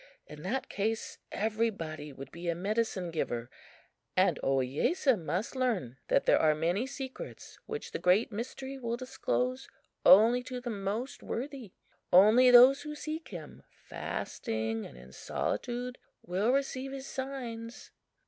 [0.25, 3.51] In that case everybody would be a medicine giver,
[4.17, 9.67] and Ohiyesa must learn that there are many secrets which the Great Mystery will disclose
[10.03, 11.73] only to the most worthy.
[12.11, 17.91] Only those who seek him fasting and in solitude will receive his signs."